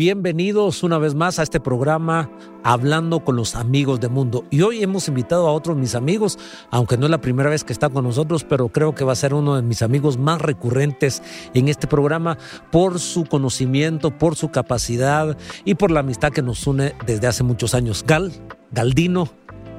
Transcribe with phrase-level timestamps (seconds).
[0.00, 2.30] Bienvenidos una vez más a este programa
[2.64, 4.46] Hablando con los amigos del mundo.
[4.48, 6.38] Y hoy hemos invitado a otros mis amigos,
[6.70, 9.14] aunque no es la primera vez que está con nosotros, pero creo que va a
[9.14, 11.22] ser uno de mis amigos más recurrentes
[11.52, 12.38] en este programa
[12.72, 15.36] por su conocimiento, por su capacidad
[15.66, 18.02] y por la amistad que nos une desde hace muchos años.
[18.06, 18.32] Gal,
[18.70, 19.28] Galdino,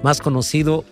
[0.03, 0.85] más conocido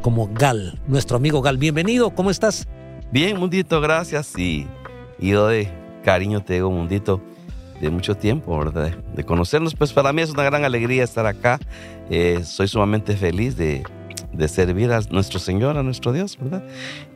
[0.00, 1.58] como Gal, nuestro amigo Gal.
[1.58, 2.68] Bienvenido, ¿cómo estás?
[3.10, 4.38] Bien, Mundito, gracias.
[4.38, 4.68] Y,
[5.18, 5.72] y yo de
[6.04, 7.20] cariño te digo, Mundito
[7.80, 8.96] de mucho tiempo, ¿verdad?
[9.14, 11.58] De conocernos, pues para mí es una gran alegría estar acá.
[12.10, 13.82] Eh, soy sumamente feliz de,
[14.32, 16.64] de, servir a nuestro Señor, a nuestro Dios, ¿verdad?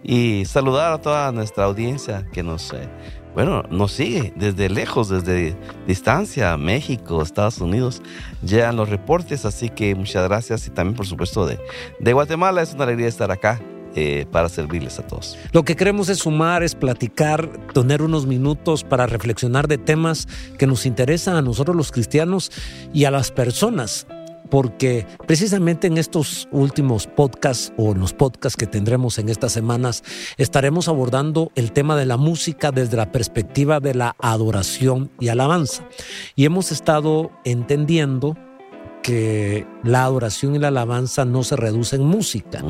[0.02, 2.88] Y saludar a toda nuestra audiencia que nos, eh,
[3.34, 8.02] bueno, nos sigue desde lejos, desde distancia, México, Estados Unidos,
[8.42, 11.60] llegan los reportes, así que muchas gracias y también por supuesto de,
[12.00, 13.60] de Guatemala, es una alegría estar acá
[13.94, 15.36] eh, para servirles a todos.
[15.52, 20.66] Lo que queremos es sumar, es platicar, tener unos minutos para reflexionar de temas que
[20.66, 22.52] nos interesan a nosotros los cristianos
[22.92, 24.06] y a las personas
[24.50, 30.02] porque precisamente en estos últimos podcasts o en los podcasts que tendremos en estas semanas
[30.36, 35.84] estaremos abordando el tema de la música desde la perspectiva de la adoración y alabanza.
[36.34, 38.36] Y hemos estado entendiendo
[39.02, 42.62] que la adoración y la alabanza no se reducen en música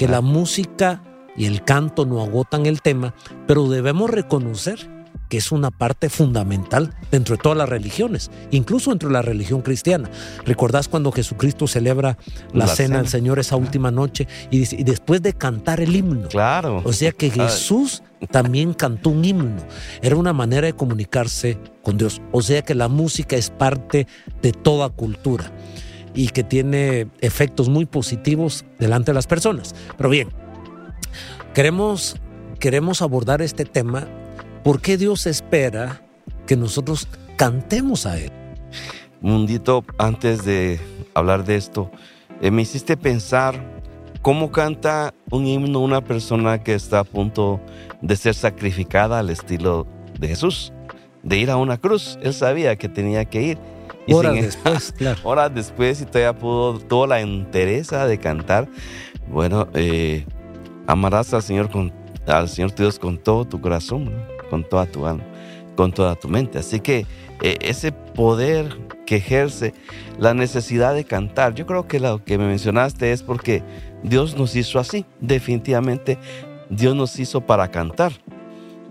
[0.00, 1.02] que la música
[1.36, 3.12] y el canto no agotan el tema,
[3.46, 4.88] pero debemos reconocer
[5.28, 9.60] que es una parte fundamental dentro de todas las religiones, incluso dentro de la religión
[9.60, 10.10] cristiana.
[10.46, 12.16] ¿Recordás cuando Jesucristo celebra
[12.54, 16.28] la, cena del Señor esa última noche y, después de cantar el himno?
[16.28, 16.80] Claro.
[16.82, 19.62] O sea que Jesús también cantó un himno.
[20.00, 22.22] Era una manera de comunicarse con Dios.
[22.32, 24.06] O sea que la música es parte
[24.40, 25.52] de toda cultura
[26.14, 29.74] y que tiene efectos muy positivos delante de las personas.
[29.96, 30.28] Pero bien,
[31.54, 32.16] queremos,
[32.58, 34.06] queremos abordar este tema.
[34.64, 36.02] ¿Por qué Dios espera
[36.46, 38.32] que nosotros cantemos a Él?
[39.20, 40.80] Mundito, antes de
[41.14, 41.90] hablar de esto,
[42.40, 43.80] eh, me hiciste pensar
[44.22, 47.60] cómo canta un himno una persona que está a punto
[48.02, 49.86] de ser sacrificada al estilo
[50.18, 50.72] de Jesús,
[51.22, 52.18] de ir a una cruz.
[52.22, 53.58] Él sabía que tenía que ir
[54.08, 55.20] horas después, claro.
[55.24, 58.68] Horas después y todavía pudo, tuvo la entereza de cantar.
[59.28, 60.24] Bueno, eh,
[60.86, 61.92] amarás al Señor, con,
[62.26, 64.12] al Señor Dios con todo tu corazón,
[64.48, 65.24] con toda tu alma,
[65.76, 66.58] con toda tu mente.
[66.58, 67.06] Así que
[67.42, 69.74] eh, ese poder que ejerce
[70.18, 73.62] la necesidad de cantar, yo creo que lo que me mencionaste es porque
[74.02, 75.04] Dios nos hizo así.
[75.20, 76.18] Definitivamente
[76.68, 78.12] Dios nos hizo para cantar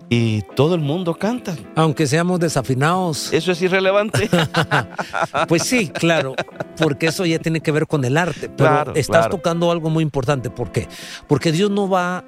[0.10, 1.56] y todo el mundo canta.
[1.76, 3.32] Aunque seamos desafinados.
[3.32, 4.30] Eso es irrelevante.
[5.48, 6.34] pues sí, claro,
[6.78, 8.50] porque eso ya tiene que ver con el arte.
[8.50, 10.50] Pero estás tocando algo muy importante.
[10.50, 10.88] ¿Por qué?
[11.28, 12.26] Porque Dios no va,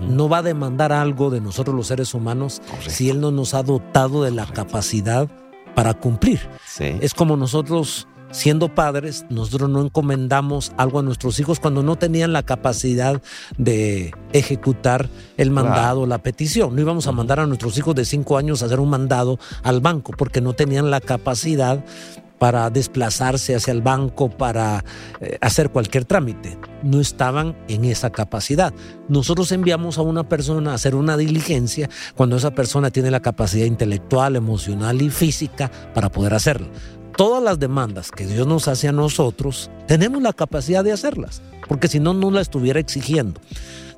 [0.00, 3.62] no va a demandar algo de nosotros los seres humanos si Él no nos ha
[3.62, 5.28] dotado de la capacidad
[5.74, 6.40] para cumplir.
[6.78, 12.32] Es como nosotros siendo padres, nosotros no encomendamos algo a nuestros hijos cuando no tenían
[12.32, 13.22] la capacidad
[13.58, 16.74] de ejecutar el mandado, la petición.
[16.74, 19.80] No íbamos a mandar a nuestros hijos de cinco años a hacer un mandado al
[19.80, 21.84] banco porque no tenían la capacidad
[22.40, 24.84] para desplazarse hacia el banco, para
[25.20, 26.58] eh, hacer cualquier trámite.
[26.82, 28.74] No estaban en esa capacidad.
[29.08, 33.64] Nosotros enviamos a una persona a hacer una diligencia cuando esa persona tiene la capacidad
[33.64, 36.68] intelectual, emocional y física para poder hacerlo
[37.16, 41.88] todas las demandas que Dios nos hace a nosotros, tenemos la capacidad de hacerlas, porque
[41.88, 43.40] si no, no la estuviera exigiendo.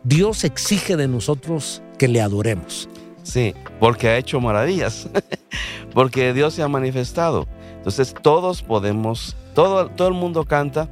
[0.04, 2.88] Dios exige de nosotros que le adoremos.
[3.22, 5.08] Sí, porque ha hecho maravillas,
[5.94, 7.46] porque Dios se ha manifestado.
[7.76, 10.88] Entonces todos podemos, todo, todo el mundo canta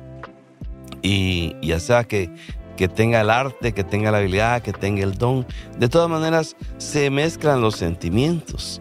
[1.03, 2.35] y ya sea que,
[2.77, 5.47] que tenga el arte, que tenga la habilidad, que tenga el don,
[5.79, 8.81] de todas maneras se mezclan los sentimientos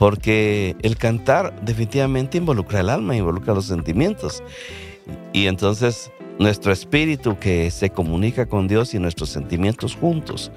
[0.00, 4.42] porque el cantar definitivamente involucra el alma, involucra los sentimientos.
[5.34, 10.52] Y entonces nuestro espíritu que se comunica con Dios y nuestros sentimientos juntos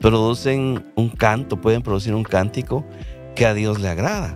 [0.00, 2.86] producen un canto, pueden producir un cántico
[3.34, 4.34] que a Dios le agrada.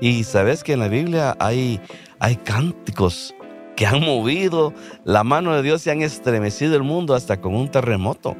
[0.00, 1.80] Y sabes que en la Biblia hay,
[2.18, 3.32] hay cánticos
[3.76, 4.74] que han movido
[5.04, 8.36] la mano de Dios y han estremecido el mundo hasta con un terremoto.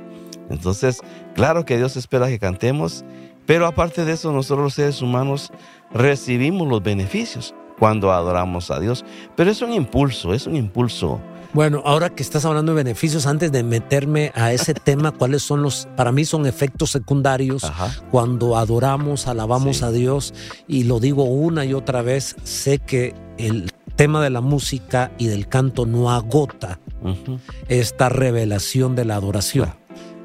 [0.50, 1.00] Entonces,
[1.36, 3.04] claro que Dios espera que cantemos
[3.50, 5.50] pero aparte de eso, nosotros los seres humanos
[5.92, 9.04] recibimos los beneficios cuando adoramos a Dios.
[9.34, 11.20] Pero es un impulso, es un impulso.
[11.52, 15.62] Bueno, ahora que estás hablando de beneficios, antes de meterme a ese tema, ¿cuáles son
[15.62, 17.68] los, para mí son efectos secundarios
[18.12, 20.32] cuando adoramos, alabamos a Dios?
[20.68, 25.26] Y lo digo una y otra vez, sé que el tema de la música y
[25.26, 26.78] del canto no agota
[27.66, 29.79] esta revelación de la adoración.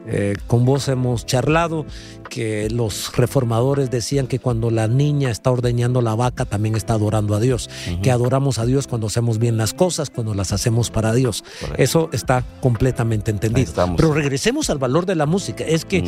[0.08, 1.86] Eh, con vos hemos charlado
[2.30, 7.36] que los reformadores decían que cuando la niña está ordeñando la vaca también está adorando
[7.36, 7.70] a Dios,
[8.02, 11.44] que adoramos a Dios cuando hacemos bien las cosas, cuando las hacemos para Dios.
[11.78, 13.72] Eso está completamente entendido.
[13.96, 15.64] Pero regresemos al valor de la música.
[15.64, 16.04] Es que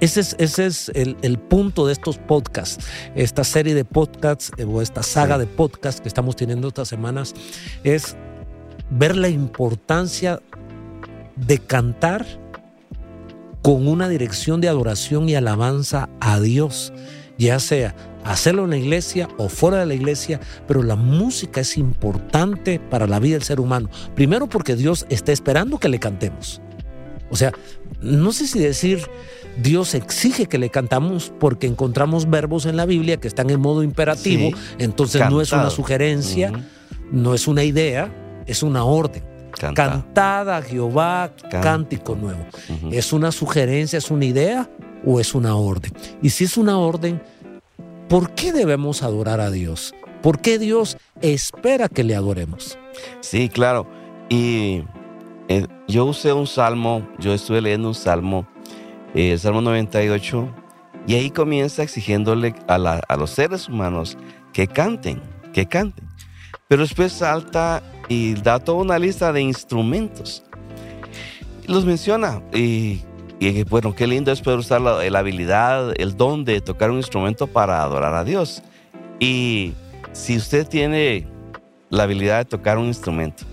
[0.00, 2.84] ese es, ese es el, punto de estos podcasts,
[3.14, 7.34] esta serie de podcasts eh, o esta saga de podcasts que estamos teniendo estas semanas,
[7.82, 8.16] es
[8.90, 10.40] ver la importancia
[11.36, 12.43] de cantar
[13.64, 16.92] con una dirección de adoración y alabanza a Dios,
[17.38, 20.38] ya sea hacerlo en la iglesia o fuera de la iglesia,
[20.68, 23.88] pero la música es importante para la vida del ser humano.
[24.14, 26.60] Primero porque Dios está esperando que le cantemos.
[27.30, 27.52] O sea,
[28.02, 29.00] no sé si decir
[29.62, 33.82] Dios exige que le cantamos porque encontramos verbos en la Biblia que están en modo
[33.82, 36.52] imperativo, entonces no es una sugerencia,
[37.10, 38.12] no es una idea,
[38.46, 39.33] es una orden.
[39.58, 42.44] Cantada a Jehová, cántico nuevo.
[42.90, 44.68] ¿Es una sugerencia, es una idea
[45.04, 45.92] o es una orden?
[46.22, 47.22] Y si es una orden,
[48.08, 49.94] ¿por qué debemos adorar a Dios?
[50.22, 52.78] ¿Por qué Dios espera que le adoremos?
[53.20, 53.86] Sí, claro.
[54.28, 54.84] Y
[55.48, 58.46] eh, yo usé un salmo, yo estuve leyendo un salmo,
[59.14, 60.48] eh, el Salmo 98,
[61.06, 64.16] y ahí comienza exigiéndole a, a los seres humanos
[64.52, 65.20] que canten,
[65.52, 66.08] que canten.
[66.68, 70.44] Pero después salta y da toda una lista de instrumentos.
[71.66, 73.00] Los menciona y,
[73.68, 77.82] bueno, qué lindo es poder usar la, habilidad, el don de tocar un instrumento para
[77.82, 78.62] adorar a Dios.
[79.18, 79.72] Y
[80.12, 81.26] si usted tiene
[81.90, 83.44] la habilidad de tocar un instrumento,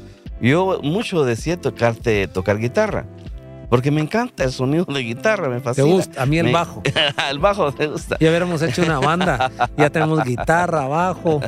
[0.41, 3.05] yo mucho decía tocarte, tocar guitarra.
[3.71, 5.87] Porque me encanta el sonido de guitarra, me fascina.
[5.87, 6.21] ¿Te gusta?
[6.21, 6.83] A mí el bajo.
[7.31, 8.17] el bajo te gusta.
[8.19, 9.49] Ya hubiéramos hecho una banda.
[9.77, 11.39] Ya tenemos guitarra, bajo,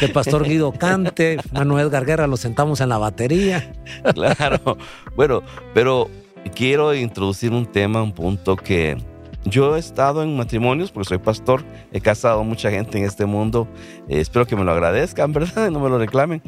[0.00, 3.72] el pastor Guido cante, Manuel Garguera lo sentamos en la batería.
[4.12, 4.76] claro.
[5.14, 6.10] Bueno, pero
[6.52, 8.98] quiero introducir un tema, un punto que
[9.44, 13.24] yo he estado en matrimonios porque soy pastor, he casado a mucha gente en este
[13.24, 13.68] mundo.
[14.08, 15.70] Eh, espero que me lo agradezcan, ¿verdad?
[15.70, 16.42] No me lo reclamen.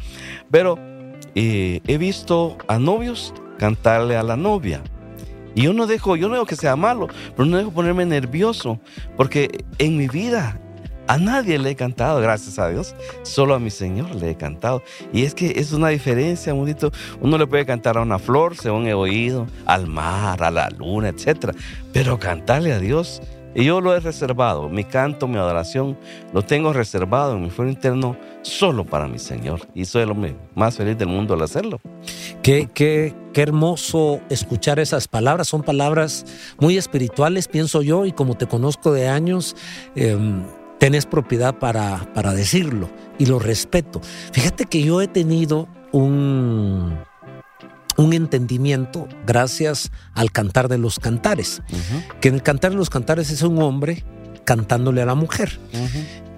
[0.50, 0.76] Pero
[1.36, 4.82] eh, he visto a novios cantarle a la novia.
[5.54, 8.78] Y yo no dejo, yo no digo que sea malo, pero no dejo ponerme nervioso,
[9.16, 10.60] porque en mi vida
[11.10, 12.94] a nadie le he cantado, gracias a Dios,
[13.24, 14.80] solo a mi Señor le he cantado.
[15.12, 16.92] Y es que es una diferencia, bonito.
[17.20, 21.08] Uno le puede cantar a una flor, según he oído, al mar, a la luna,
[21.08, 21.52] etc.
[21.92, 23.20] Pero cantarle a Dios
[23.60, 25.98] y yo lo he reservado, mi canto, mi adoración,
[26.32, 29.60] lo tengo reservado en mi fuero interno solo para mi Señor.
[29.74, 31.80] Y soy el más feliz del mundo al hacerlo.
[32.42, 35.48] Qué, qué, qué hermoso escuchar esas palabras.
[35.48, 36.24] Son palabras
[36.58, 39.56] muy espirituales, pienso yo, y como te conozco de años,
[39.94, 40.42] em,
[40.78, 44.00] tenés propiedad para, para decirlo y lo respeto.
[44.32, 46.98] Fíjate que yo he tenido un
[48.00, 51.62] un entendimiento gracias al cantar de los cantares.
[52.20, 54.04] Que en el cantar de los cantares es un hombre
[54.44, 55.60] cantándole a la mujer,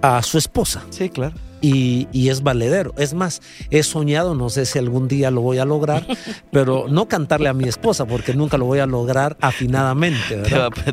[0.01, 0.83] a su esposa.
[0.89, 1.35] Sí, claro.
[1.61, 2.93] Y, es valedero.
[2.97, 6.05] Es más, he soñado, no sé si algún día lo voy a lograr,
[6.51, 10.43] pero no cantarle a mi esposa porque nunca lo voy a lograr afinadamente.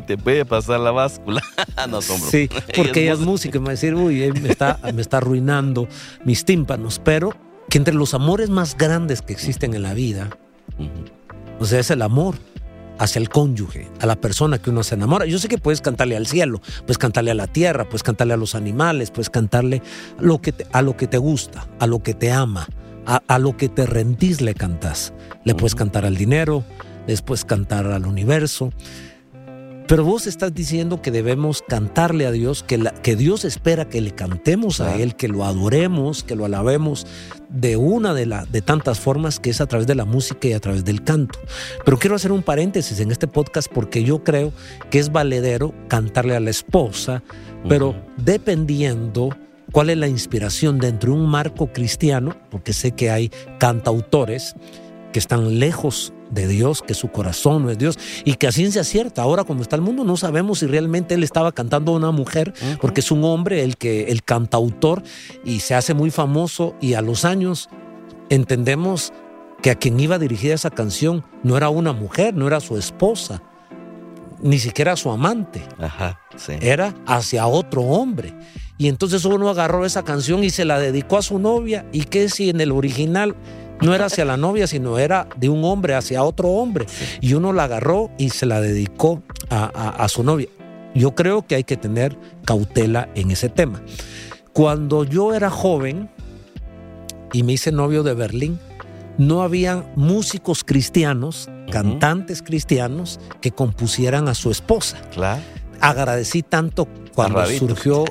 [0.07, 1.41] Te, puede pasar la báscula.
[1.89, 5.01] no, Sí, porque ella es música y me va a decir, uy, me está, me
[5.01, 5.89] está arruinando
[6.23, 7.01] mis tímpanos.
[7.03, 7.35] Pero
[7.69, 10.29] que entre los amores más grandes que existen en la vida,
[11.59, 12.35] o sea, es el amor
[13.01, 15.25] hacia el cónyuge, a la persona que uno se enamora.
[15.25, 18.37] Yo sé que puedes cantarle al cielo, puedes cantarle a la tierra, puedes cantarle a
[18.37, 19.81] los animales, puedes cantarle
[20.19, 22.67] a lo que te, a lo que te gusta, a lo que te ama,
[23.05, 25.13] a, lo que te rendís le cantas.
[25.43, 26.63] Le puedes cantar al dinero,
[27.07, 28.71] le puedes cantar al universo.
[29.87, 34.11] Pero vos estás diciendo que debemos cantarle a Dios, que, que Dios espera que le
[34.11, 37.05] cantemos a Él, que lo adoremos, que lo alabemos
[37.49, 40.53] de una de, la, de tantas formas que es a través de la música y
[40.53, 41.39] a través del canto.
[41.83, 44.53] Pero quiero hacer un paréntesis en este podcast porque yo creo
[44.89, 47.23] que es valedero cantarle a la esposa,
[47.67, 49.35] pero dependiendo
[49.71, 54.55] cuál es la inspiración dentro de un marco cristiano, porque sé que hay cantautores
[55.11, 58.83] que están lejos de Dios, que su corazón no es Dios y que a ciencia
[58.83, 62.11] cierta, ahora como está el mundo, no sabemos si realmente él estaba cantando a una
[62.11, 65.03] mujer, porque es un hombre el que el cantautor
[65.43, 67.69] y se hace muy famoso y a los años
[68.29, 69.13] entendemos
[69.61, 73.43] que a quien iba dirigida esa canción no era una mujer, no era su esposa,
[74.41, 75.61] ni siquiera su amante.
[76.61, 78.33] Era hacia otro hombre.
[78.77, 81.85] Y entonces uno agarró esa canción y se la dedicó a su novia.
[81.91, 83.35] ¿Y qué si en el original
[83.81, 86.85] no era hacia la novia, sino era de un hombre hacia otro hombre.
[87.19, 90.47] Y uno la agarró y se la dedicó a, su novia.
[90.93, 93.81] Yo creo que hay que tener cautela en ese tema.
[94.53, 96.09] Cuando yo era joven
[97.33, 98.59] y me hice novio de Berlín,
[99.17, 104.97] no había músicos cristianos cantantes cristianos que compusieran a su esposa.
[105.11, 105.41] Claro.
[105.81, 108.05] Agradecí tanto cuando surgió,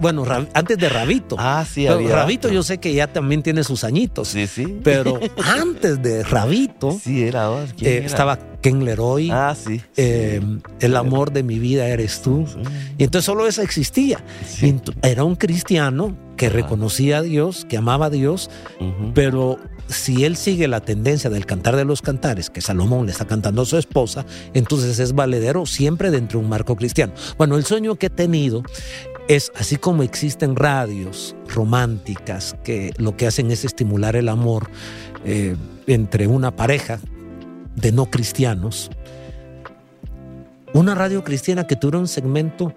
[0.00, 1.36] bueno, antes de Rabito.
[1.38, 2.14] Ah, sí, había.
[2.14, 4.28] Rabito yo sé que ya también tiene sus añitos.
[4.28, 4.78] Sí, sí.
[4.82, 6.98] Pero antes de Rabito.
[7.02, 9.30] Sí, era, eh, Estaba Ken Leroy.
[9.30, 9.80] Ah, sí.
[9.96, 10.40] Eh,
[10.80, 12.46] el amor de mi vida eres tú.
[12.98, 14.22] Y entonces solo eso existía.
[15.02, 18.50] Era un cristiano que reconocía a Dios, que amaba a Dios,
[19.14, 23.26] pero si él sigue la tendencia del cantar de los cantares, que Salomón le está
[23.26, 27.12] cantando a su esposa, entonces es valedero siempre dentro de un marco cristiano.
[27.38, 28.62] Bueno, el sueño que he tenido
[29.28, 34.68] es así como existen radios románticas que lo que hacen es estimular el amor
[35.24, 37.00] eh, entre una pareja
[37.74, 38.90] de no cristianos,
[40.72, 42.72] una radio cristiana que tuviera un segmento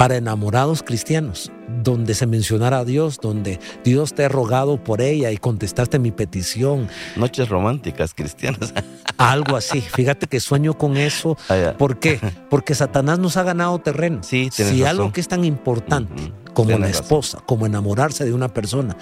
[0.00, 1.52] para enamorados cristianos,
[1.82, 6.10] donde se mencionara a Dios, donde Dios te ha rogado por ella y contestaste mi
[6.10, 6.88] petición.
[7.16, 8.72] Noches románticas cristianas.
[9.18, 9.82] Algo así.
[9.82, 11.36] Fíjate que sueño con eso.
[11.50, 12.18] Ah, ¿Por qué?
[12.48, 14.22] Porque Satanás nos ha ganado terreno.
[14.22, 18.96] Sí, si algo que es tan importante como la esposa, como enamorarse de una persona,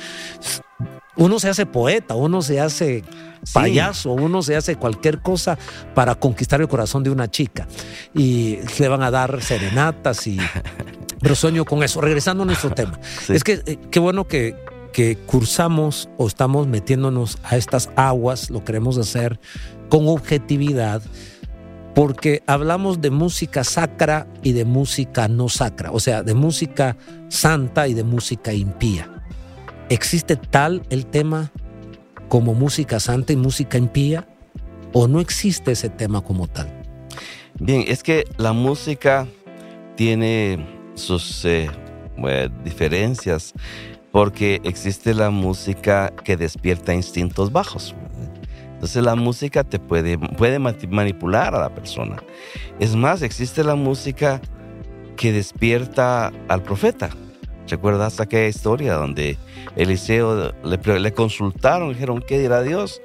[1.15, 3.05] uno se hace poeta, uno se hace
[3.53, 5.59] payaso, uno se hace cualquier cosa
[5.95, 7.67] para conquistar el corazón de una chica.
[8.15, 10.39] Y le van a dar serenatas y...
[11.21, 12.01] Pero sueño con eso.
[12.01, 12.99] Regresando a nuestro tema.
[13.29, 14.55] Es que eh, qué bueno que,
[14.93, 19.41] que cursamos o estamos metiéndonos a estas aguas, lo queremos hacer
[19.89, 21.03] con objetividad,
[21.95, 26.97] porque hablamos de música sacra y de música no sacra, o sea, de música
[27.29, 29.11] santa y de música impía.
[29.89, 31.51] ¿Existe tal el tema
[32.29, 34.27] como música santa y música impía?
[34.93, 36.73] ¿O no existe ese tema como tal?
[37.61, 39.27] Bien, es que la música
[39.97, 41.69] tiene sus eh,
[42.65, 43.53] diferencias
[44.13, 47.95] porque existe la música que despierta instintos bajos.
[48.75, 52.23] Entonces la música te puede, puede manipular a la persona.
[52.79, 54.41] Es más, existe la música
[55.17, 57.11] que despierta al profeta.
[57.69, 59.37] ¿Recuerdas aquella historia donde
[59.77, 63.01] Eliseo le, le consultaron, dijeron, ¿qué dirá Dios?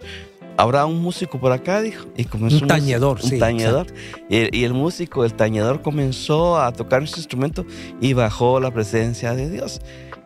[0.56, 2.06] Habrá un músico por acá, dijo.
[2.16, 3.88] Y comenzó un tañedor, un tañedor.
[4.30, 7.66] Y, el músico, el tañedor comenzó a tocar su instrumento
[8.00, 9.82] y bajó la presencia de Dios.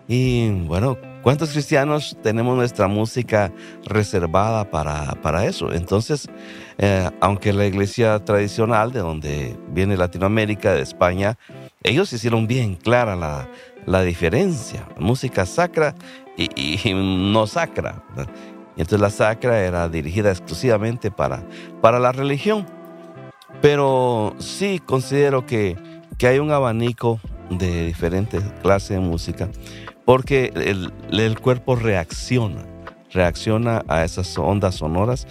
[0.10, 3.54] Y bueno, ¿cuántos cristianos tenemos nuestra música
[3.86, 5.74] reservada para, para eso?
[5.74, 6.28] Entonces,
[6.78, 11.38] eh, aunque la iglesia tradicional de donde viene Latinoamérica, de España,
[11.84, 13.48] ellos hicieron bien clara la,
[13.86, 15.96] la diferencia, música sacra
[16.38, 18.04] y, no sacra.
[18.72, 21.44] Entonces la sacra era dirigida exclusivamente para,
[21.82, 22.66] para la religión.
[23.62, 25.78] Pero sí considero que,
[26.18, 27.20] que hay un abanico
[27.50, 29.50] de diferentes clases de música
[30.08, 32.66] porque el, el cuerpo reacciona,
[33.12, 35.28] reacciona a esas ondas sonoras.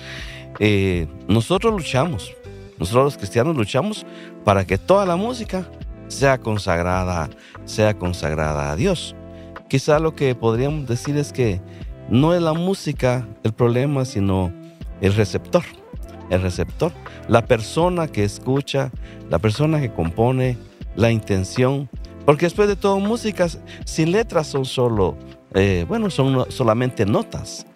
[0.58, 2.34] Eh, nosotros luchamos,
[2.78, 4.04] nosotros los cristianos luchamos
[4.44, 5.66] para que toda la música
[6.08, 7.28] sea consagrada,
[7.64, 9.14] sea consagrada a Dios.
[9.68, 11.60] Quizá lo que podríamos decir es que
[12.08, 14.52] no es la música el problema, sino
[15.00, 15.62] el receptor.
[16.28, 16.92] El receptor,
[17.28, 18.90] la persona que escucha,
[19.30, 20.58] la persona que compone,
[20.96, 21.88] la intención.
[22.24, 25.16] Porque después de todo, músicas sin letras son solo,
[25.54, 27.66] eh, bueno, son solamente notas.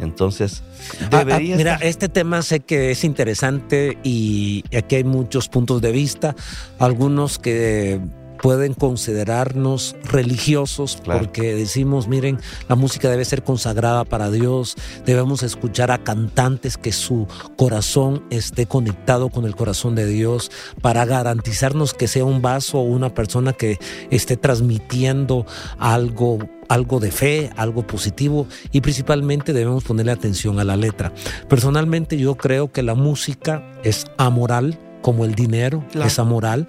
[0.00, 0.62] Entonces,
[1.02, 1.56] ah, ah, debería.
[1.56, 6.34] mira, este tema sé que es interesante y aquí hay muchos puntos de vista.
[6.78, 8.00] Algunos que
[8.40, 12.38] pueden considerarnos religiosos porque decimos, miren,
[12.68, 17.26] la música debe ser consagrada para Dios, debemos escuchar a cantantes que su
[17.56, 22.82] corazón esté conectado con el corazón de Dios para garantizarnos que sea un vaso o
[22.82, 23.78] una persona que
[24.10, 25.46] esté transmitiendo
[25.78, 26.38] algo
[26.70, 31.12] algo de fe, algo positivo y principalmente debemos ponerle atención a la letra.
[31.48, 36.68] Personalmente yo creo que la música es amoral, como el dinero es amoral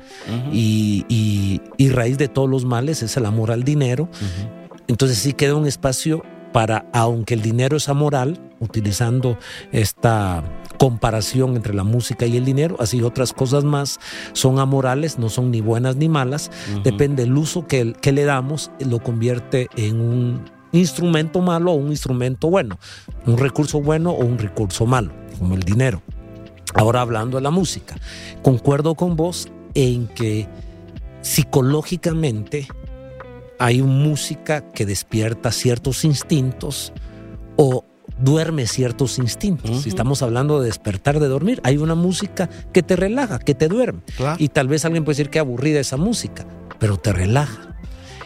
[0.52, 4.10] y, raíz de todos los males es el amor al dinero.
[4.88, 9.38] Entonces sí queda un espacio para, aunque el dinero es amoral, utilizando
[9.72, 10.44] esta
[10.82, 14.00] comparación entre la música y el dinero, así otras cosas más
[14.34, 16.50] son amorales, no son ni buenas ni malas,
[16.84, 21.90] depende del uso que, que le damos, lo convierte en un instrumento malo o un
[21.90, 22.80] instrumento bueno,
[23.28, 26.02] un recurso bueno o un recurso malo, como el dinero.
[26.74, 27.96] Ahora hablando de la música,
[28.42, 30.48] concuerdo con vos en que
[31.22, 32.68] psicológicamente
[33.60, 36.92] hay música que despierta ciertos instintos
[37.56, 37.86] o
[38.20, 39.84] duerme ciertos instintos.
[39.84, 43.68] Si estamos hablando de despertar de dormir, hay una música que te relaja, que te
[43.68, 44.02] duerme.
[44.38, 46.46] Y tal vez alguien puede decir que aburrida esa música,
[46.80, 47.76] pero te relaja.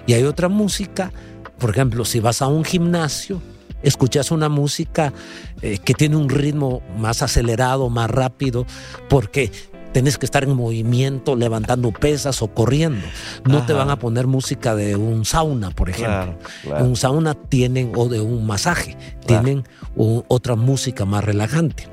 [0.08, 1.12] Y hay otra música,
[1.58, 3.42] por ejemplo, si vas a un gimnasio,
[3.84, 5.14] escuchas una música
[5.62, 8.66] eh, que tiene un ritmo más acelerado, más rápido,
[9.10, 9.52] porque
[9.96, 13.08] tenés que estar en movimiento, levantando pesas o corriendo.
[13.46, 16.38] No te van a poner música de un sauna, por ejemplo.
[16.66, 19.64] En un sauna tienen, o de un masaje, tienen
[19.96, 21.88] otra música más relajante.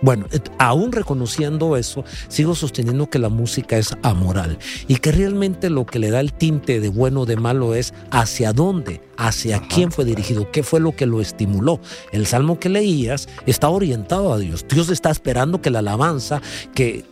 [0.00, 0.26] Bueno,
[0.58, 6.00] aún reconociendo eso, sigo sosteniendo que la música es amoral y que realmente lo que
[6.00, 10.04] le da el tinte de bueno o de malo es hacia dónde, hacia quién fue
[10.04, 11.80] dirigido, qué fue lo que lo estimuló.
[12.12, 14.66] El salmo que leías está orientado a Dios.
[14.68, 16.42] Dios está esperando que la alabanza,
[16.74, 17.04] que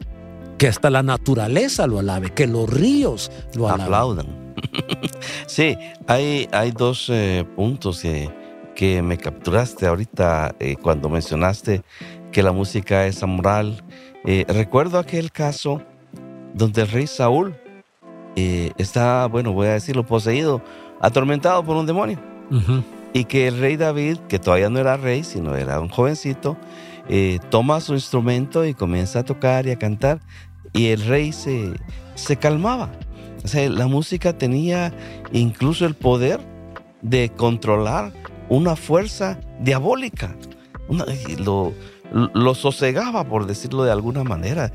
[0.59, 3.85] que hasta la naturaleza lo alabe, que los ríos lo alaben.
[3.85, 4.27] Aplaudan.
[5.47, 8.31] sí, hay, hay dos eh, puntos que,
[8.75, 11.83] que, me capturaste ahorita eh, cuando mencionaste
[12.33, 13.83] que la música es amoral.
[14.25, 15.83] Eh, recuerdo aquel caso
[16.55, 17.55] donde el rey Saúl
[18.35, 20.61] está, bueno, voy a decirlo, poseído,
[21.01, 22.19] atormentado por un demonio.
[23.15, 26.59] Y que el rey David, que todavía no era rey, sino era un jovencito,
[27.51, 30.21] toma su instrumento y comienza a tocar y a cantar
[30.77, 31.73] y el rey se,
[32.15, 32.91] se calmaba.
[33.45, 34.93] O sea, la música tenía
[35.33, 36.41] incluso el poder
[37.03, 38.13] de controlar
[38.49, 40.37] una fuerza diabólica.
[41.39, 41.73] lo,
[42.13, 44.73] lo, sosegaba, por decirlo de alguna manera.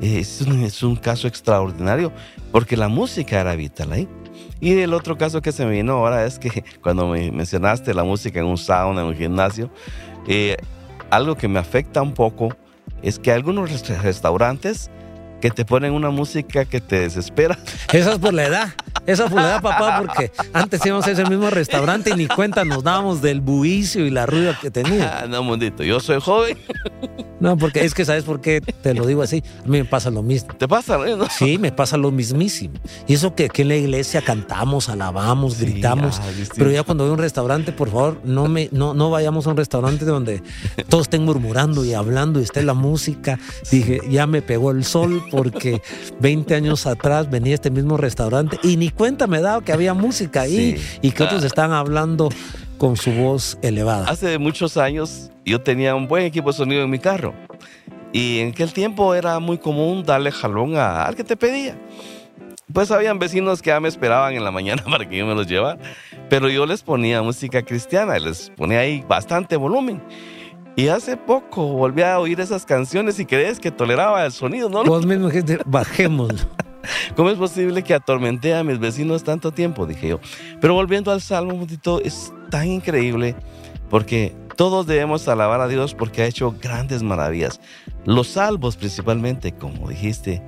[0.00, 2.10] Es un, es un, caso extraordinario
[2.52, 4.08] porque la música era vital ahí.
[4.60, 8.04] Y el otro caso que se me vino ahora es que cuando me mencionaste la
[8.04, 9.70] música en un sauna, en un gimnasio,
[10.28, 10.56] eh,
[11.10, 12.56] algo que me afecta un poco
[13.02, 14.90] es que algunos restaurantes
[15.40, 17.58] que te ponen una música que te desespera.
[17.92, 18.68] Esa es por la edad.
[19.10, 23.20] Esa edad, papá, porque antes íbamos a ese mismo restaurante y ni cuenta nos dábamos
[23.20, 25.20] del buicio y la ruida que tenía.
[25.20, 26.56] Ah, no, mundito, yo soy joven.
[27.40, 29.42] No, porque es que sabes por qué te lo digo así.
[29.64, 30.54] A mí me pasa lo mismo.
[30.54, 30.98] ¿Te pasa?
[30.98, 31.26] No?
[31.30, 32.74] Sí, me pasa lo mismísimo.
[33.08, 36.20] Y eso que aquí en la iglesia cantamos, alabamos, gritamos.
[36.54, 39.50] pero ya cuando voy a un restaurante, por favor, no, me, no, no vayamos a
[39.50, 40.42] un restaurante donde
[40.88, 43.38] todos estén murmurando y hablando y esté la música.
[43.70, 45.80] Dije, ya me pegó el sol porque
[46.20, 49.94] 20 años atrás venía a este mismo restaurante y ni cuenta me daba que había
[49.94, 52.28] música ahí y que otros estaban hablando
[52.76, 54.06] con su voz elevada.
[54.06, 57.32] Hace muchos años yo tenía un buen equipo de sonido en mi carro
[58.12, 61.78] y en aquel tiempo era muy común darle jalón a al que te pedía.
[62.70, 65.46] Pues habían vecinos que ya me esperaban en la mañana para que yo me los
[65.46, 65.80] llevara,
[66.28, 70.02] pero yo les ponía música cristiana, les ponía ahí bastante volumen.
[70.76, 74.84] Y hace poco volví a oír esas canciones y crees que toleraba el sonido, ¿no?
[74.84, 76.46] Vos mismo dijiste, bajemos.
[77.16, 79.86] ¿Cómo es posible que atormenté a mis vecinos tanto tiempo?
[79.86, 80.20] Dije yo.
[80.60, 83.34] Pero volviendo al Salmo, un es tan increíble
[83.88, 87.60] porque todos debemos alabar a Dios porque ha hecho grandes maravillas.
[88.04, 90.42] Los salvos principalmente, como dijiste,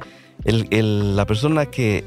[0.44, 2.04] la persona que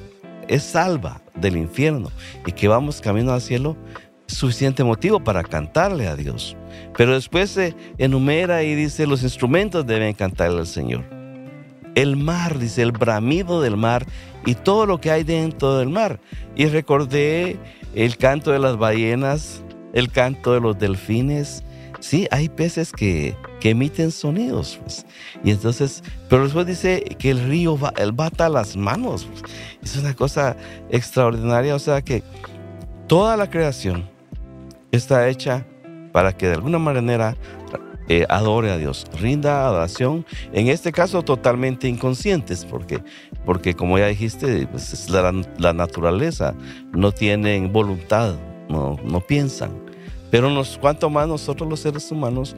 [0.48, 2.12] es salva del infierno
[2.46, 3.76] y que vamos camino al cielo,
[4.28, 6.56] suficiente motivo para cantarle a Dios.
[6.98, 11.25] Pero después se enumera y dice, los instrumentos deben cantarle al Señor.
[11.96, 14.06] El mar, dice, el bramido del mar
[14.46, 16.20] y todo lo que hay dentro del mar.
[16.56, 17.58] Y recordé
[17.96, 21.64] el canto de las ballenas, el canto de los delfines.
[22.00, 24.78] Sí, hay peces que, emiten sonidos.
[24.80, 25.08] Pues.
[25.44, 29.26] Y entonces, pero después dice que el río va, él bata las manos.
[29.26, 29.42] Pues.
[29.82, 30.56] Es una cosa
[30.92, 31.74] extraordinaria.
[31.74, 32.22] O sea que
[33.08, 34.08] toda la creación
[34.92, 35.66] está hecha
[36.12, 37.36] para que de alguna manera
[38.08, 43.02] eh, adore a Dios, rinda adoración, en este caso totalmente inconscientes, porque,
[43.46, 46.56] porque como ya dijiste, pues es la, la, naturaleza,
[46.92, 48.36] no tienen voluntad,
[48.70, 49.72] no, no piensan.
[50.30, 52.56] Pero nos, cuanto más nosotros los seres humanos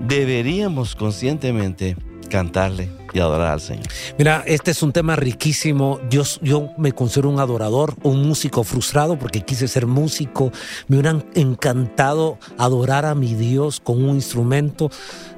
[0.00, 1.96] deberíamos conscientemente
[2.28, 3.86] cantarle y adorar al Señor.
[4.18, 6.00] Mira, este es un tema riquísimo.
[6.10, 10.52] Yo, yo me considero un adorador, un músico frustrado porque quise ser músico.
[10.88, 14.90] Me hubiera encantado adorar a mi Dios con un instrumento.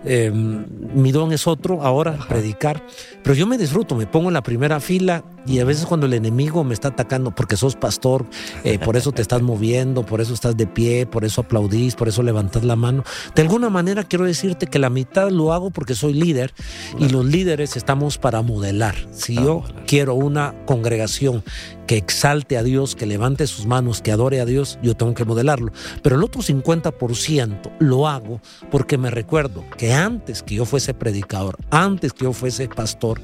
[0.05, 2.85] Em, mi don es otro ahora, predicar.
[3.23, 6.15] Pero yo me disfruto, me pongo en la primera fila y a veces cuando el
[6.15, 8.27] enemigo me está atacando, porque sos pastor,
[8.65, 12.09] eh, por eso te estás moviendo, por eso estás de pie, por eso aplaudís, por
[12.09, 13.05] eso levantás la mano.
[13.35, 16.53] De alguna manera quiero decirte que la mitad lo hago porque soy líder
[16.99, 18.95] y los líderes estamos para modelar.
[19.13, 21.43] Si yo quiero una congregación
[21.87, 25.25] que exalte a Dios, que levante sus manos, que adore a Dios, yo tengo que
[25.25, 25.73] modelarlo.
[26.03, 31.57] Pero el otro 50% lo hago porque me recuerdo que antes que yo fuese predicador,
[31.71, 33.21] antes que yo fuese pastor,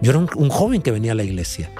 [0.00, 1.70] yo era un, joven que venía a la iglesia.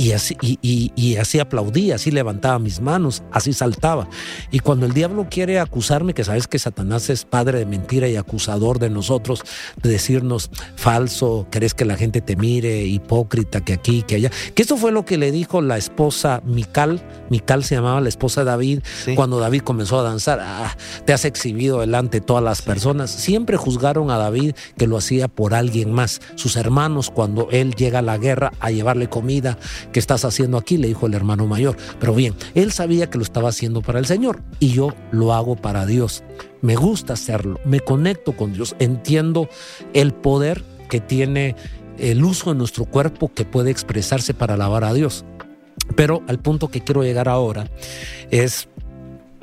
[0.00, 4.08] Y así, y, así aplaudía, así levantaba mis manos, así saltaba.
[4.50, 8.16] Y cuando el diablo quiere acusarme, que sabes que Satanás es padre de mentira y
[8.16, 9.42] acusador de nosotros,
[9.82, 14.30] de decirnos falso, querés que la gente te mire, hipócrita, que aquí, que allá.
[14.54, 18.40] Que esto fue lo que le dijo la esposa Mical, Mical se llamaba la esposa
[18.40, 18.80] de David,
[19.16, 23.10] cuando David comenzó a danzar, ah, te has exhibido delante de todas las personas.
[23.10, 26.22] Siempre juzgaron a David que lo hacía por alguien más.
[26.36, 29.58] Sus hermanos, cuando él llega a la guerra a llevarle comida,
[29.92, 30.76] ¿qué estás haciendo aquí?
[30.76, 31.76] Le dijo el hermano mayor.
[31.98, 35.56] Pero bien, él sabía que lo estaba haciendo para el Señor y yo lo hago
[35.56, 36.22] para Dios.
[36.62, 39.48] Me gusta hacerlo, me conecto con Dios, entiendo
[39.94, 41.56] el poder que tiene
[41.98, 45.24] el uso de nuestro cuerpo que puede expresarse para alabar a Dios.
[45.96, 47.70] Pero al punto que quiero llegar ahora
[48.30, 48.68] es,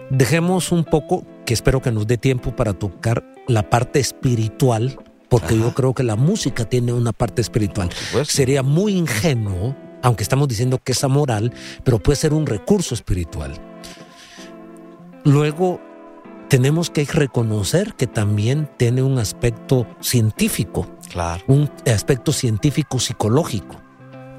[0.10, 5.58] dejemos un poco, que espero que nos dé tiempo para tocar la parte espiritual porque
[5.58, 7.90] yo creo que la música tiene una parte espiritual.
[8.24, 9.76] Sería muy ingenuo
[10.08, 11.52] aunque estamos diciendo que es amoral,
[11.84, 13.54] pero puede ser un recurso espiritual.
[15.26, 15.82] Luego,
[16.48, 21.44] tenemos que reconocer que también tiene un aspecto científico, claro.
[21.48, 23.76] un aspecto científico psicológico,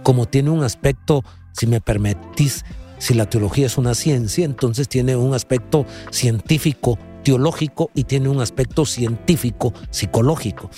[0.03, 2.65] como tiene un aspecto, si me permitís,
[2.97, 8.41] si la teología es una ciencia, entonces tiene un aspecto científico teológico y tiene un
[8.41, 10.71] aspecto científico psicológico.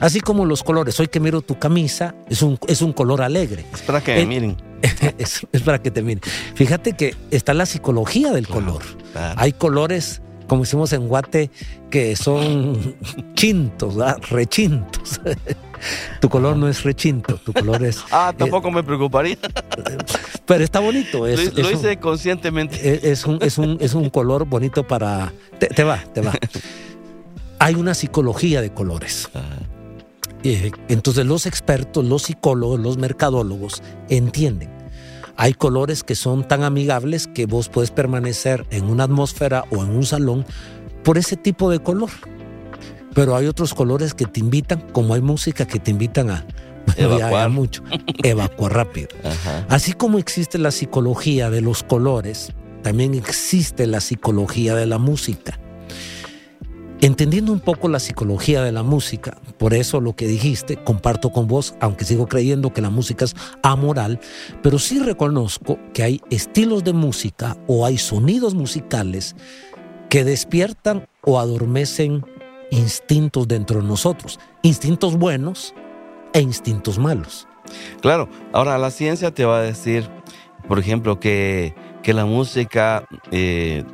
[0.00, 0.98] Así como los colores.
[0.98, 3.64] Hoy que miro tu camisa, es un, es un color alegre.
[3.72, 4.56] Es para que me miren.
[5.18, 6.20] Es, para que te miren.
[6.56, 8.82] Fíjate que está la psicología del color.
[9.36, 11.52] Hay colores, como decimos en Guate,
[11.90, 12.96] que son
[13.34, 13.94] chintos,
[14.30, 15.20] rechintos.
[16.20, 18.02] tu color no es rechinto, tu color es...
[18.10, 19.36] Ah, tampoco me preocuparía.
[20.46, 21.26] Pero está bonito.
[21.26, 23.10] Es, lo, hice conscientemente.
[23.10, 25.32] Es un, es, un, es un color bonito para...
[25.58, 26.32] Te, va, te va.
[27.58, 29.30] Hay una psicología de colores.
[30.42, 34.70] Eh, entonces los expertos, los psicólogos, los mercadólogos entienden.
[35.36, 39.90] Hay colores que son tan amigables que vos puedes permanecer en una atmósfera o en
[39.90, 40.44] un salón
[41.02, 42.10] por ese tipo de color.
[43.14, 46.46] Pero hay otros colores que te invitan, como hay música que te invitan a
[46.96, 47.82] evacuar mucho,
[48.22, 49.08] evacuar rápido.
[49.68, 55.58] Así como existe la psicología de los colores, también existe la psicología de la música.
[57.00, 61.46] Entendiendo un poco la psicología de la música, por eso lo que dijiste, comparto con
[61.46, 64.20] vos, aunque sigo creyendo que la música es amoral,
[64.62, 69.36] pero sí reconozco que hay estilos de música o hay sonidos musicales
[70.08, 72.24] que despiertan o adormecen
[72.74, 75.74] instintos dentro de nosotros, instintos buenos
[76.32, 77.46] e instintos malos.
[78.00, 80.08] Claro, ahora la ciencia te va a decir,
[80.68, 83.84] por ejemplo, que, que la música eh,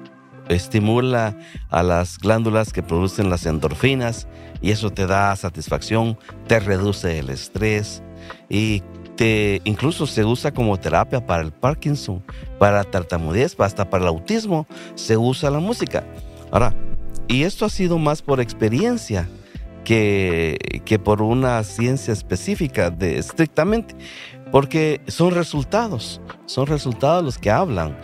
[0.49, 1.37] estimula
[1.69, 4.27] a las glándulas que producen las endorfinas
[4.61, 8.03] y eso te da satisfacción, te reduce el estrés
[8.49, 8.83] y
[9.17, 12.23] te, incluso se usa como terapia para el Parkinson,
[12.59, 16.05] para la tartamudez, hasta para el autismo se usa la música.
[16.51, 16.75] Ahora,
[17.31, 19.29] y esto ha sido más por experiencia
[19.85, 23.95] que, que por una ciencia específica de estrictamente,
[24.51, 27.97] porque son resultados, son resultados los que hablan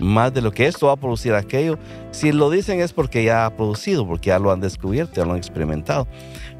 [0.00, 1.78] más de lo que esto va a producir aquello.
[2.10, 5.32] Si lo dicen es porque ya ha producido, porque ya lo han descubierto, ya lo
[5.32, 6.08] han experimentado.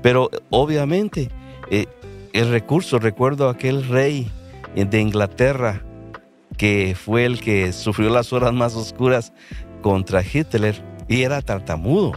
[0.01, 1.31] Pero obviamente
[1.69, 1.87] eh,
[2.33, 4.31] el recurso, recuerdo aquel rey
[4.77, 5.83] de Inglaterra
[6.57, 9.33] que fue el que sufrió las horas más oscuras
[9.83, 12.13] contra Hitler y era tartamudo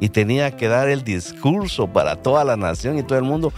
[0.00, 3.52] y tenía que dar el discurso para toda la nación y todo el mundo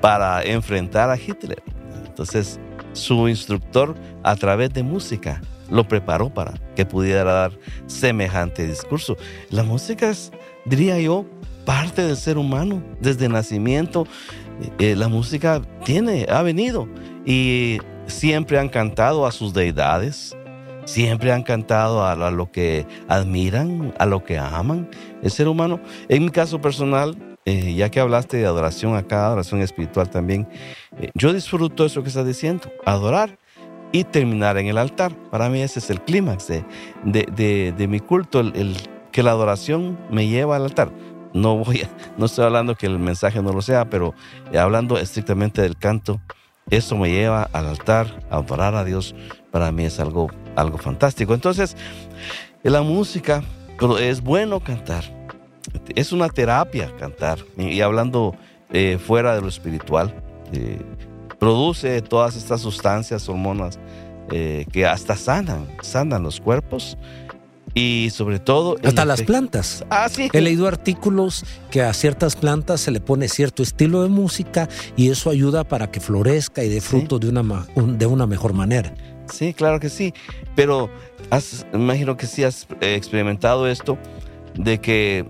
[0.00, 1.62] para enfrentar a Hitler.
[2.06, 2.60] Entonces
[2.92, 7.52] su instructor a través de música lo preparó para que pudiera dar
[7.86, 9.16] semejante discurso.
[9.50, 10.32] La música es,
[10.64, 11.24] diría yo,
[11.64, 14.06] parte del ser humano desde nacimiento.
[14.78, 16.88] Eh, la música tiene, ha venido
[17.24, 20.36] y siempre han cantado a sus deidades,
[20.90, 24.90] siempre han cantado a, lo que admiran, a lo que aman
[25.22, 25.80] el ser humano.
[26.08, 30.48] En mi caso personal, eh, ya que hablaste de adoración acá, adoración espiritual también,
[30.98, 33.38] eh, yo disfruto eso que estás diciendo, adorar
[33.92, 35.14] y terminar en el altar.
[35.30, 36.48] Para mí ese es el clímax
[37.04, 38.76] de, mi culto, el,
[39.12, 40.90] que la adoración me lleva al altar.
[41.32, 41.86] No, voy
[42.18, 44.14] no estoy hablando que el mensaje no lo sea, pero
[44.58, 46.20] hablando estrictamente del canto,
[46.70, 49.14] eso me lleva al altar, a adorar a Dios.
[49.50, 51.34] Para mí es algo, algo fantástico.
[51.34, 51.76] Entonces,
[52.62, 53.42] la música,
[54.00, 55.04] es bueno cantar.
[55.94, 57.38] Es una terapia cantar.
[57.56, 58.34] Y, hablando
[58.72, 60.14] eh, fuera de lo espiritual,
[60.52, 60.80] eh,
[61.38, 63.78] produce todas estas sustancias, hormonas,
[64.30, 66.96] eh, que hasta sanan, sanan los cuerpos.
[67.72, 68.76] y sobre todo...
[68.82, 69.84] Hasta las plantas.
[69.90, 70.28] Ah, sí.
[70.32, 75.10] He leído artículos que a ciertas plantas se le pone cierto estilo de música y
[75.10, 78.92] eso ayuda para que florezca y dé fruto de, una, de una mejor manera.
[79.30, 80.14] Sí, claro que sí.
[80.54, 80.90] Pero
[81.30, 83.98] has, imagino que sí has eh, experimentado esto
[84.54, 85.26] de que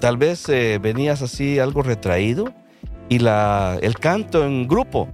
[0.00, 2.52] tal vez eh, venías así algo retraído
[3.08, 5.08] y la, el canto en grupo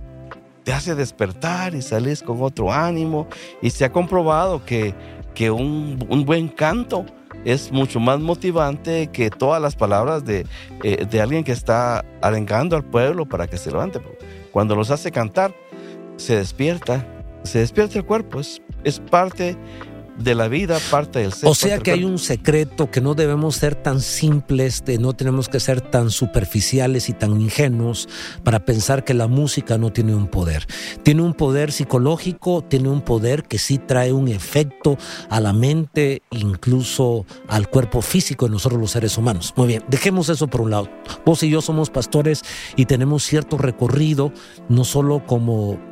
[0.64, 3.26] te hace despertar y sales con otro ánimo
[3.60, 4.94] y se ha comprobado que
[5.34, 7.04] que un, buen canto
[7.44, 10.46] es mucho más motivante que todas las palabras de,
[10.82, 14.00] eh, de, alguien que está arengando al pueblo para que se levante.
[14.52, 15.54] Cuando los hace cantar,
[16.16, 17.06] se despierta,
[17.44, 19.57] se despierta el cuerpo, es, es parte
[20.18, 21.48] de la vida, parte del ser.
[21.48, 25.48] O sea que hay un secreto que no debemos ser tan simples, de no tenemos
[25.48, 28.09] que ser tan superficiales y tan ingenuos
[28.44, 30.66] para pensar que la música no tiene un poder.
[31.02, 34.98] Tiene un poder psicológico, tiene un poder que sí trae un efecto
[35.31, 39.55] a la mente, incluso al cuerpo físico de nosotros los seres humanos.
[39.57, 40.90] Muy bien, dejemos eso por un lado.
[41.24, 42.42] Vos y yo somos pastores
[42.76, 44.33] y tenemos cierto recorrido,
[44.68, 45.91] no solo como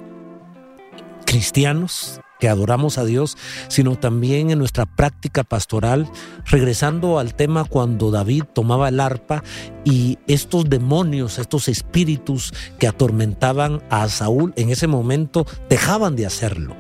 [1.31, 3.37] cristianos, que adoramos a Dios,
[3.69, 6.11] sino también en nuestra práctica pastoral,
[6.47, 9.45] regresando al tema cuando David tomaba el arpa
[9.85, 16.75] y estos demonios, estos espíritus que atormentaban a Saúl en ese momento dejaban de hacerlo.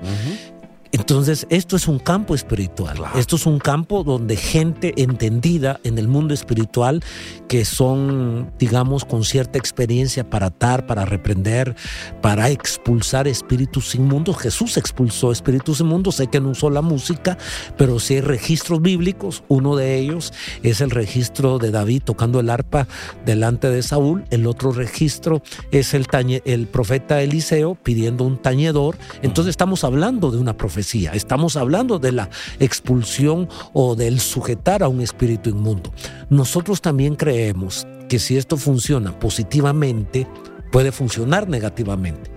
[0.93, 2.99] Entonces, esto es un campo espiritual.
[3.15, 7.03] Esto es un campo donde gente entendida en el mundo espiritual,
[7.47, 11.77] que son, digamos, con cierta experiencia para atar, para reprender,
[12.21, 14.39] para expulsar espíritus inmundos.
[14.39, 16.17] Jesús expulsó espíritus inmundos.
[16.17, 17.39] Sé que no usó la música,
[17.77, 19.45] pero sí hay registros bíblicos.
[19.47, 20.33] Uno de ellos
[20.65, 22.89] es el registro de David tocando el arpa
[23.25, 24.25] delante de Saúl.
[24.31, 26.07] El otro registro es el,
[26.45, 28.97] el profeta Eliseo pidiendo un tañedor.
[29.23, 34.89] Entonces, estamos hablando de una profecía Estamos hablando de la expulsión o del sujetar a
[34.89, 35.93] un espíritu inmundo.
[36.31, 40.27] Nosotros también creemos que si esto funciona positivamente,
[40.73, 42.31] puede funcionar negativamente.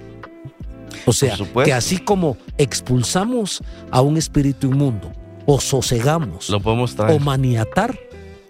[1.05, 5.11] O sea, que así como expulsamos a un espíritu inmundo,
[5.45, 7.97] o sosegamos, o maniatar,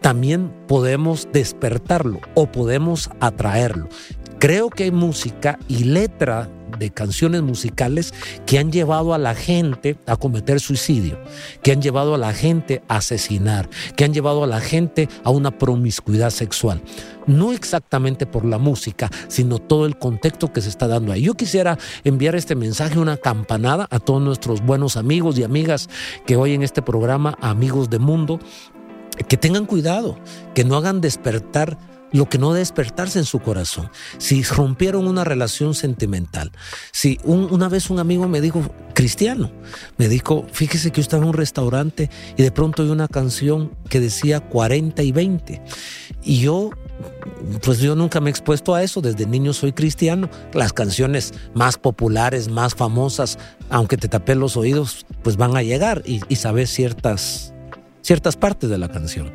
[0.01, 3.89] también podemos despertarlo o podemos atraerlo.
[4.43, 8.13] Creo que hay música y letra de canciones musicales
[8.45, 11.17] que han llevado a la gente a cometer suicidio,
[11.61, 15.29] que han llevado a la gente a asesinar, que han llevado a la gente a
[15.29, 16.81] una promiscuidad sexual.
[17.25, 21.21] No exactamente por la música, sino todo el contexto que se está dando ahí.
[21.21, 25.89] Yo quisiera enviar este mensaje, una campanada a todos nuestros buenos amigos y amigas
[26.25, 28.41] que oyen este programa, amigos de mundo,
[29.29, 30.17] que tengan cuidado,
[30.53, 31.77] que no hagan despertar
[32.13, 33.89] lo que no despertarse en su corazón.
[34.17, 36.51] Si rompieron una relación sentimental,
[36.91, 38.61] si una vez un amigo me dijo,
[38.93, 39.51] cristiano,
[39.97, 43.71] me dijo, fíjese que yo estaba en un restaurante y de pronto oí una canción
[43.89, 45.61] que decía 40 y 20.
[46.23, 46.69] Y yo
[47.63, 51.77] pues yo nunca me he expuesto a eso, desde niño soy cristiano, las canciones más
[51.77, 53.37] populares, más famosas,
[53.69, 57.53] aunque te tapé los oídos, pues van a llegar y, y sabes ciertas,
[58.01, 59.33] ciertas partes de la canción.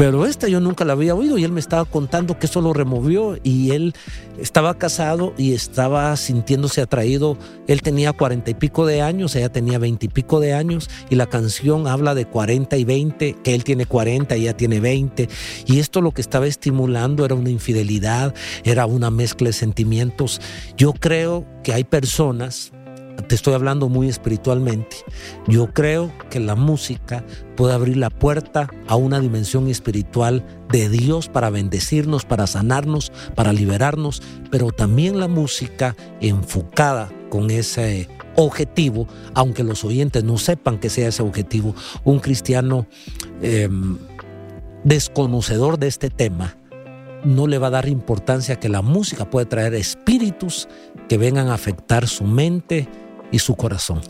[0.00, 2.72] Pero esta yo nunca la había oído y él me estaba contando que eso lo
[2.72, 3.92] removió y él
[4.40, 7.36] estaba casado y estaba sintiéndose atraído.
[7.66, 11.16] Él tenía cuarenta y pico de años, ella tenía veinte y pico de años y
[11.16, 15.28] la canción habla de cuarenta y veinte, que él tiene cuarenta y ella tiene veinte.
[15.66, 18.34] Y esto lo que estaba estimulando era una infidelidad,
[18.64, 20.40] era una mezcla de sentimientos.
[20.78, 22.72] Yo creo que hay personas
[23.26, 24.96] te estoy hablando muy espiritualmente,
[25.46, 27.24] yo creo que la música
[27.56, 33.52] puede abrir la puerta a una dimensión espiritual de Dios para bendecirnos, para sanarnos, para
[33.52, 40.90] liberarnos, pero también la música enfocada con ese objetivo, aunque los oyentes no sepan que
[40.90, 42.86] sea ese objetivo, un cristiano
[43.42, 43.98] em,
[44.84, 46.56] desconocedor de este tema
[47.24, 50.68] no le va a dar importancia que la música puede traer espíritus
[51.08, 52.88] que vengan a afectar su mente,
[53.30, 54.00] y su corazón.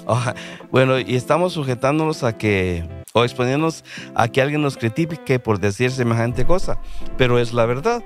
[0.71, 5.91] bueno, y estamos sujetándonos a que, o exponiéndonos a que alguien nos critique por decir
[5.91, 6.79] semejante cosa,
[7.17, 8.03] pero es la verdad.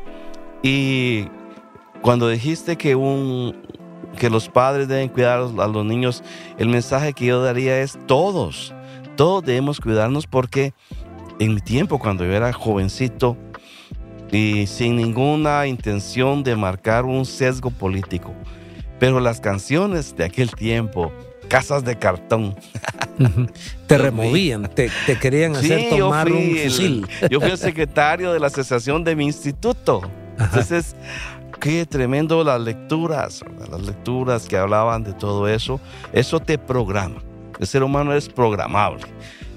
[0.63, 1.29] Y
[2.03, 3.57] cuando dijiste que, un,
[4.19, 6.23] que los padres deben cuidar a los niños,
[6.59, 8.75] el mensaje que yo daría es todos,
[9.17, 10.75] todos debemos cuidarnos porque
[11.39, 13.37] en mi tiempo, cuando yo era jovencito,
[14.31, 18.33] y sin ninguna intención de marcar un sesgo político,
[18.99, 21.13] pero las canciones de aquel tiempo,
[21.49, 22.55] casas de cartón.
[23.87, 27.07] te removían, te, querían hacer tomar un fusil.
[27.31, 30.03] yo fui el secretario de la asociación de mi instituto.
[30.39, 30.97] Entonces,
[31.61, 35.81] qué tremendo las lecturas, las lecturas que hablaban de todo eso.
[36.13, 37.23] Eso te programa.
[37.59, 39.05] El ser humano es programable.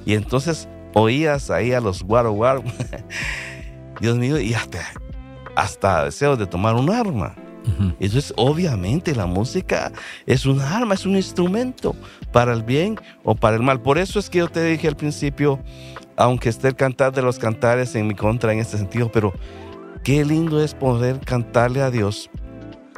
[0.06, 2.64] Y entonces oías ahí a los guaro guaro.
[4.00, 4.80] Dios mío, y hasta,
[5.56, 7.36] hasta deseos de tomar un arma.
[8.00, 9.92] Entonces, obviamente, la música
[10.26, 11.96] es un arma, es un instrumento
[12.32, 13.82] para el bien o para el mal.
[13.82, 15.60] Por eso es que yo te dije al principio,
[16.16, 19.34] aunque esté el cantar de los cantares en mi contra en este sentido, pero
[20.04, 22.30] qué lindo es poder cantarle a Dios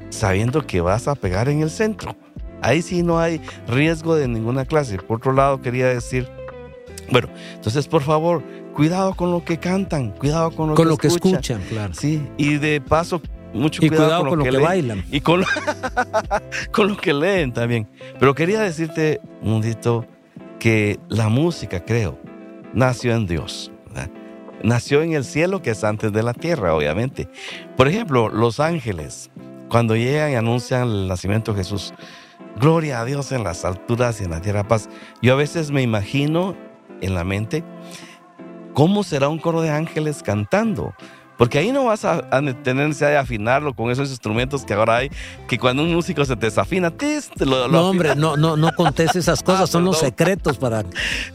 [0.09, 2.15] sabiendo que vas a pegar en el centro.
[2.61, 4.97] Ahí sí no hay riesgo de ninguna clase.
[4.97, 6.27] Por otro lado, quería decir,
[7.11, 10.97] bueno, entonces por favor, cuidado con lo que cantan, cuidado con lo, con que, lo
[10.97, 11.61] que escuchan.
[11.69, 11.93] claro.
[11.93, 13.21] Sí, y de paso,
[13.53, 15.03] mucho y cuidado, con, lo, que, bailan.
[15.11, 15.43] Y con,
[16.71, 17.87] con lo que leen también.
[18.19, 20.05] Pero quería decirte, Mundito,
[20.59, 22.19] que la música, creo,
[22.73, 23.71] nació en Dios.
[24.61, 27.29] Nació en el cielo, que es antes de la tierra, obviamente.
[27.77, 29.31] Por ejemplo, los ángeles,
[29.69, 31.93] cuando llegan y anuncian el nacimiento de Jesús,
[32.59, 34.89] gloria a Dios en las alturas y en la tierra paz.
[35.21, 36.57] Yo a veces me imagino
[36.99, 37.63] en la mente
[38.73, 40.93] cómo será un coro de ángeles cantando.
[41.39, 42.21] Porque ahí no vas a,
[42.63, 45.09] tener necesidad de afinarlo con esos instrumentos que ahora hay,
[45.47, 49.15] que cuando un músico se te desafina, tis, lo, No, hombre, no, no, no contes
[49.15, 50.83] esas cosas, ah, son los secretos para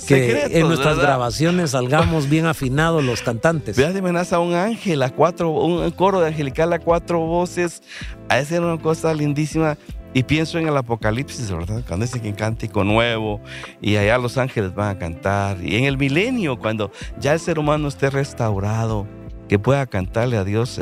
[0.07, 3.79] que en nuestras grabaciones salgamos bien afinados los cantantes.
[3.79, 7.83] Veas de amenaza a un ángel, a cuatro, un coro de angelical a cuatro voces,
[8.29, 9.79] a esa era una cosa lindísima.
[10.12, 11.83] Y pienso en el Apocalipsis, ¿verdad?
[11.88, 13.40] Cuando dice que cántico nuevo
[13.81, 15.57] y allá los ángeles van a cantar.
[15.61, 19.09] Y en el milenio, cuando ya el ser humano esté restaurado,
[19.49, 20.81] que pueda cantarle a Dios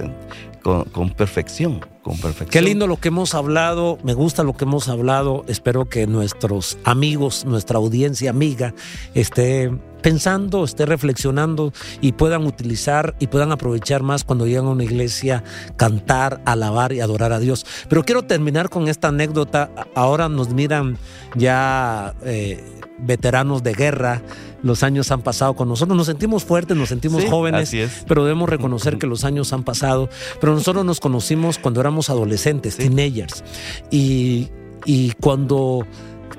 [0.62, 2.50] con, perfección, con perfección.
[2.50, 5.44] Qué lindo lo que hemos hablado, me gusta lo que hemos hablado.
[5.48, 8.74] Espero que nuestros amigos, nuestra audiencia amiga,
[9.14, 9.72] esté
[10.02, 15.44] pensando, esté reflexionando y puedan utilizar y puedan aprovechar más cuando llegan a una iglesia,
[15.76, 17.66] cantar, alabar y adorar a Dios.
[17.88, 19.70] Pero quiero terminar con esta anécdota.
[19.94, 20.98] Ahora nos miran
[21.34, 22.62] ya eh,
[22.98, 24.22] veteranos de guerra
[24.62, 25.96] los años han pasado con nosotros.
[25.96, 27.74] Nos sentimos fuertes, nos sentimos jóvenes,
[28.06, 30.08] pero debemos reconocer que los años han pasado.
[30.40, 33.44] Pero nosotros nos conocimos cuando éramos adolescentes, teenagers.
[33.90, 34.48] Y,
[34.84, 35.86] y cuando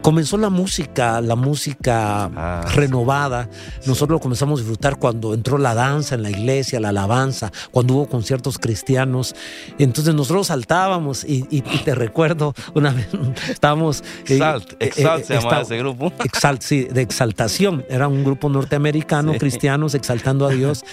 [0.04, 3.50] comenzó la música, la música ah, renovada.
[3.88, 7.96] Nosotros lo comenzamos a disfrutar cuando entró la danza en la iglesia, la alabanza, cuando
[7.96, 9.34] hubo conciertos cristianos.
[9.80, 11.44] Entonces nosotros saltábamos y,
[11.86, 13.08] te recuerdo una vez
[13.50, 14.04] estábamos...
[14.28, 16.14] Eh, Exalt, eh, Exalt eh, se llamaba ese grupo.
[16.24, 17.86] Exalt, sí, de exaltación.
[17.90, 20.84] Era un grupo norteamericano, cristianos, exaltando a Dios.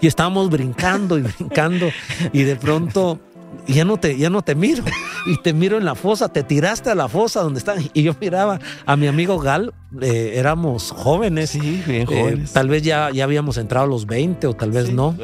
[0.00, 1.90] Y estábamos brincando y brincando
[2.32, 3.18] y de pronto
[3.66, 4.84] ya no te, ya no te miro.
[5.26, 7.78] Y te miro en la fosa, te tiraste a la fosa donde están.
[7.92, 11.50] Y yo miraba a mi amigo Gal, eh, éramos jóvenes.
[11.50, 12.52] Sí, bien eh, jóvenes.
[12.52, 15.14] tal vez ya, ya habíamos entrado a los 20 o tal vez no.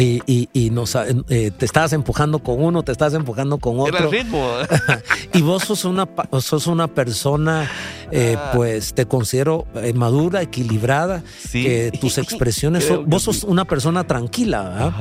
[0.00, 3.96] Y, y, y nos, eh, te estabas empujando con uno, te estabas empujando con otro.
[3.96, 4.48] Era el ritmo.
[5.34, 6.08] y vos sos una,
[6.40, 7.70] sos una persona,
[8.12, 8.52] ah.
[8.54, 11.64] pues te considero madura, equilibrada, sí.
[11.64, 14.94] que tus expresiones, vos sos una persona tranquila,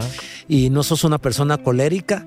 [0.47, 2.25] y no sos una persona colérica.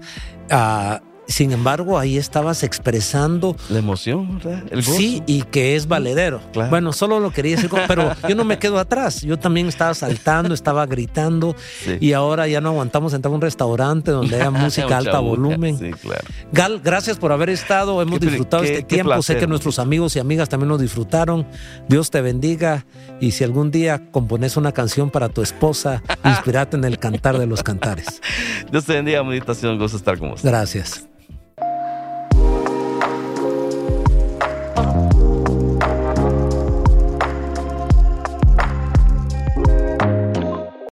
[0.51, 4.63] Uh, sin embargo, ahí estabas expresando la emoción, ¿verdad?
[4.71, 6.41] El Sí, y que es valedero.
[6.69, 9.23] Bueno, solo lo quería decir, pero yo no me quedo atrás.
[9.23, 11.57] Yo también estaba saltando, estaba gritando
[12.01, 15.79] y ahora ya no aguantamos entrar a un restaurante donde haya música alta volumen.
[15.79, 16.23] Sí, claro.
[16.53, 18.01] Gal, gracias por haber estado.
[18.03, 19.23] Hemos disfrutado este tiempo.
[19.23, 21.47] sé que nuestros amigos y amigas también lo disfrutaron.
[21.89, 22.85] Dios te bendiga
[23.21, 27.47] y si algún día compones una canción para tu esposa, inspirate en el cantar de
[27.47, 28.21] los cantares.
[28.71, 29.79] Dios te bendiga, meditación.
[29.79, 30.43] Gusto estar con vos.
[30.43, 31.09] Gracias.